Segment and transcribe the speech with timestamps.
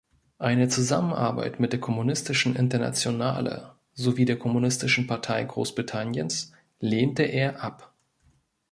[0.39, 7.93] Eine Zusammenarbeit mit der Kommunistischen Internationale sowie der Kommunistischen Partei Großbritanniens lehnte er ab.